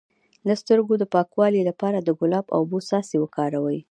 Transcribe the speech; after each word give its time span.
د 0.47 0.49
سترګو 0.61 0.93
د 0.99 1.03
پاکوالي 1.13 1.61
لپاره 1.69 1.97
د 2.01 2.09
ګلاب 2.19 2.45
او 2.55 2.59
اوبو 2.63 2.77
څاڅکي 2.87 3.17
وکاروئ 3.19 3.79